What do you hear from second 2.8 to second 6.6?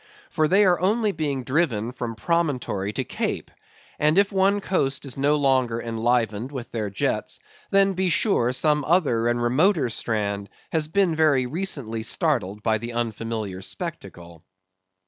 to cape; and if one coast is no longer enlivened